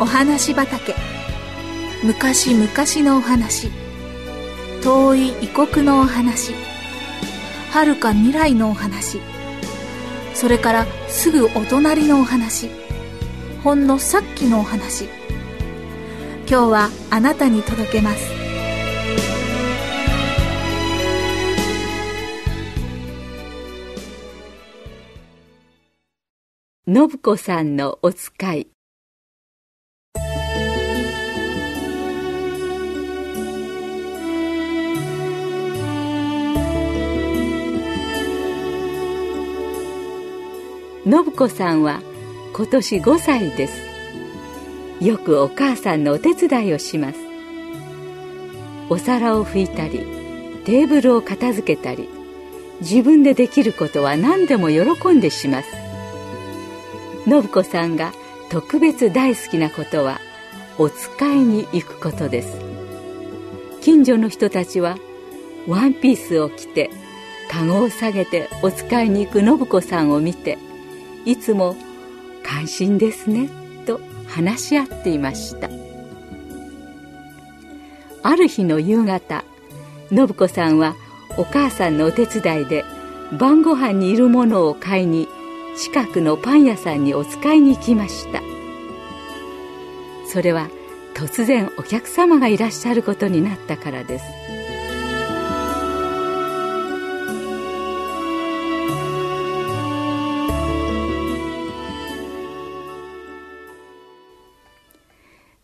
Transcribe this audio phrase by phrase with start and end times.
[0.00, 0.94] お話畑。
[2.02, 2.66] 昔々
[3.06, 3.70] のお話。
[4.82, 6.54] 遠い異国のお話。
[7.70, 9.20] 遥か未来のお話。
[10.32, 12.70] それからすぐお隣のお話。
[13.62, 15.04] ほんのさっきのお話。
[16.48, 18.24] 今日はあなたに届けます。
[26.86, 28.79] 信子さんのお使い。
[41.02, 42.02] 信子さんは
[42.52, 43.90] 今年5歳です。
[45.00, 47.18] よくお母さんのお手伝いをします。
[48.90, 50.00] お皿を拭いたり
[50.64, 52.10] テーブルを片付けたり
[52.82, 55.70] 自分でできることは何でも喜んでします。
[57.24, 58.12] 信子さんが
[58.50, 60.18] 特別大好きなことは
[60.76, 62.58] お使いに行くことです。
[63.80, 64.98] 近所の人たちは
[65.66, 66.90] ワンピースを着て
[67.50, 70.58] カゴを下げてお使いに行く信子さんを見て
[71.24, 71.76] いつも
[72.42, 73.48] 「感心ですね」
[73.86, 75.68] と話し合っていました。
[78.22, 79.44] ある日の夕方
[80.10, 80.94] 信子さんは
[81.36, 82.84] お母さんのお手伝いで
[83.38, 85.28] 晩ご飯にいるものを買いに
[85.76, 88.42] 近くのパン屋さんにお使いに行きました。
[90.26, 90.68] それは
[91.14, 94.24] 突然お客様がいらっしゃることになったからです。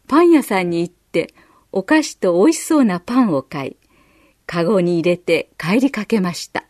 [0.08, 1.34] パン屋さんに行って
[1.72, 3.76] お菓子と美味しそうなパンを買い、
[4.46, 6.64] カゴに入れて帰りかけました。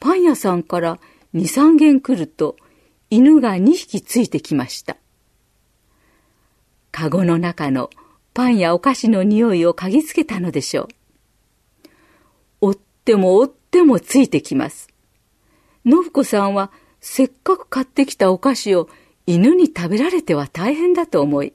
[0.00, 0.98] パン屋さんから
[1.34, 2.56] 2、3軒来ると
[3.08, 4.96] 犬が2匹ついてきました。
[6.90, 7.90] カゴの中の
[8.34, 10.88] パンやお菓子の匂いを嗅ぎつけたのでしょう。
[12.60, 12.74] 追っ
[13.04, 14.88] ても追ってもついてきます。
[15.84, 18.88] 信子さんはせっかく買ってきたお菓子を
[19.26, 21.52] 犬に食べられては大変だと思い、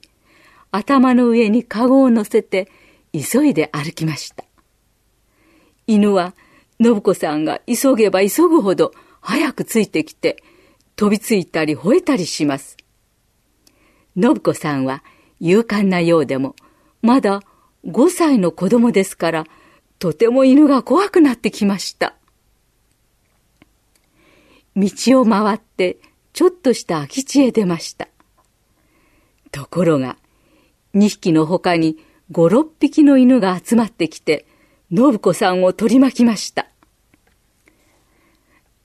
[0.72, 2.68] 頭の上にカゴを乗せて
[3.12, 4.44] 急いで歩きました。
[5.86, 6.34] 犬は
[6.82, 10.42] 信子さんが急げば急ぐほど早くついてきて
[10.96, 12.78] 飛びついたり吠えたりします。
[14.20, 15.04] 信子さんは
[15.40, 16.56] 勇敢なようでも
[17.02, 17.42] まだ
[17.86, 19.44] 5歳の子供ですから
[19.98, 22.14] とても犬が怖くなってきました。
[24.74, 24.88] 道
[25.20, 25.98] を回って
[26.32, 28.08] ちょっとした空き地へ出ました。
[29.50, 30.16] ところが
[30.94, 31.98] 2匹の他に
[32.30, 34.46] 5、6匹の犬が集まってきて、
[34.94, 36.66] 信子さんを取り巻きました。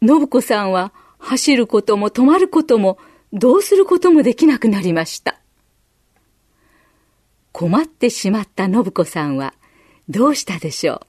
[0.01, 2.97] 信子さんは走ることも止まることも
[3.34, 5.40] どうすることもできなくなりました。
[7.57, 9.56] 困ってしまった信子さんは
[10.09, 11.00] どうしたでしょう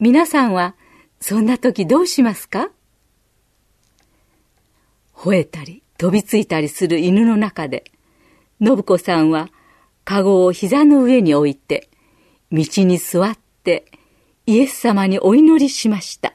[0.00, 0.74] 皆さんは
[1.20, 2.70] そんな時どうしますか
[5.14, 7.84] 吠えたり飛びついたりする犬の中で
[8.60, 9.50] 信子さんは、
[10.04, 11.90] カゴを膝の上に置いて、
[12.52, 13.84] 道に座って、
[14.46, 16.34] イエス様にお祈りしました。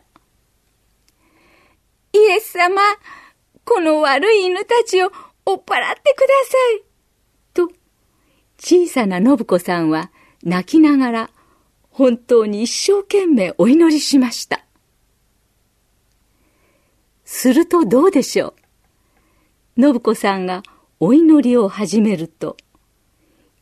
[2.14, 2.82] イエス様、
[3.64, 5.12] この悪い犬たちを
[5.46, 6.84] 追っ払ってください。
[7.54, 7.72] と、
[8.58, 10.12] 小さな信子さんは
[10.44, 11.30] 泣きながら、
[11.90, 14.66] 本当に一生懸命お祈りしました。
[17.26, 18.54] するとどうでしょ
[19.78, 19.82] う。
[19.82, 20.64] 信子さんが
[21.04, 22.58] お祈りを始めると、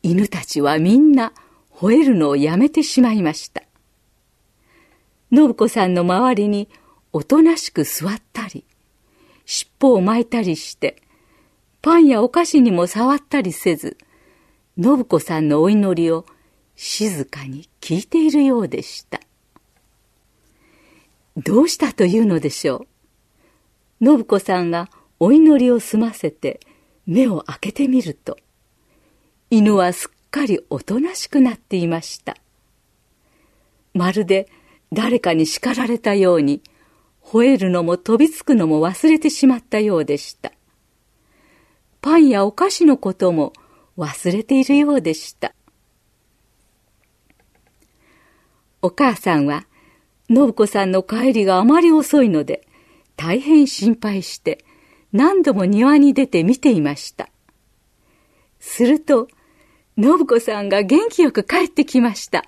[0.04, 1.32] 犬たちはみんな
[1.74, 3.64] 吠えるのをやめてしまいました。
[5.32, 6.68] 信子さんの周りに
[7.14, 8.66] おとなしく座ったり、
[9.46, 11.02] 尻尾を巻いたりして、
[11.82, 13.98] パンやお菓子にも触ったりせず、
[14.78, 16.26] 信子さんのお祈りを
[16.76, 19.22] 静かに聞いているようでした。
[21.38, 22.86] どうしたというのでしょ
[24.02, 24.06] う。
[24.06, 24.90] 信子さんが
[25.22, 26.60] お祈りを済ませて
[27.10, 28.38] 目を開けてみると、
[29.50, 32.38] 犬はすっかりおとなしくなっていました。
[33.96, 34.48] まるで
[34.94, 36.62] 誰かに叱られたように、
[37.24, 40.52] 吠えるのも飛びつくのも忘れてしまったようでした。
[42.00, 43.54] パンやお菓子のことも
[43.98, 45.56] 忘れているようでした。
[48.84, 49.66] お母さんは、
[50.30, 52.68] 信子さんの帰りがあまり遅いので、
[53.16, 54.64] 大変心配して、
[55.12, 57.30] 何度も庭に出て見ていました。
[58.60, 59.28] すると、
[59.98, 62.46] 信子さんが元気よく帰ってきました。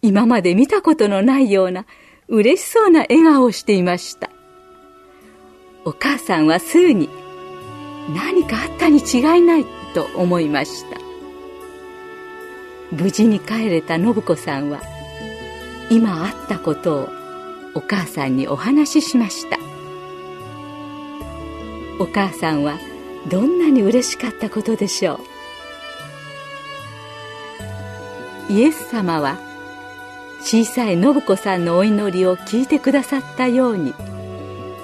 [0.00, 1.86] 今まで見たことのないような
[2.28, 4.30] 嬉しそうな笑顔をしていました。
[5.84, 7.08] お母さんはすぐに、
[8.10, 10.98] 何かあったに違いないと思いました
[12.90, 14.80] 無事に帰れた信子さんは
[15.90, 17.08] 今あったことを
[17.74, 19.61] お母さんにお話ししました
[21.98, 22.78] お母さんは
[23.28, 25.20] どんなに嬉しかったことでしょ
[28.50, 28.52] う？
[28.52, 29.38] イエス様は
[30.40, 33.94] 小さい信子さんのお祈りを聞いてくださったように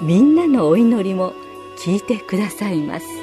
[0.01, 1.33] みんなのお祈りも
[1.77, 3.18] 聞いてくださいます。